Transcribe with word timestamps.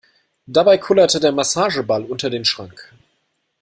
Dabei 0.47 0.79
kullerte 0.79 1.19
der 1.19 1.31
Massageball 1.31 2.05
unter 2.05 2.31
den 2.31 2.43
Schrank. 2.43 2.91